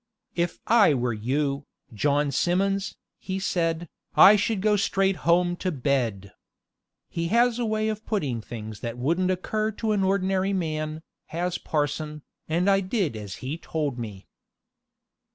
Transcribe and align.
"If 0.35 0.57
I 0.65 0.95
were 0.95 1.13
you, 1.13 1.67
John 1.93 2.31
Simmons," 2.31 2.97
he 3.19 3.37
said, 3.37 3.87
"I 4.15 4.35
should 4.35 4.59
go 4.59 4.75
straight 4.75 5.17
home 5.29 5.55
to 5.57 5.71
bed." 5.71 6.31
He 7.07 7.27
has 7.27 7.59
a 7.59 7.65
way 7.67 7.87
of 7.87 8.03
putting 8.07 8.41
things 8.41 8.79
that 8.79 8.97
wouldn't 8.97 9.29
occur 9.29 9.69
to 9.73 9.91
an 9.91 10.03
ordinary 10.03 10.53
man, 10.53 11.03
has 11.27 11.59
parson, 11.59 12.23
and 12.49 12.67
I 12.67 12.79
did 12.79 13.15
as 13.15 13.35
he 13.45 13.59
told 13.59 13.99
me. 13.99 14.25